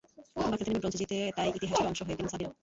প্রথমবার 0.33 0.57
খেলতে 0.59 0.69
নেমে 0.71 0.81
ব্রোঞ্জ 0.83 0.95
জিতে 1.01 1.17
তাই 1.37 1.47
ইতিহাসেরও 1.57 1.89
অংশ 1.89 1.99
হয়ে 2.05 2.17
গেলেন 2.17 2.31
সাবিরা। 2.33 2.51